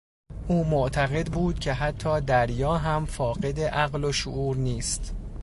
[0.47, 5.15] او معتقد بود که حتی دریا هم فاقد عقل و شعور نیست.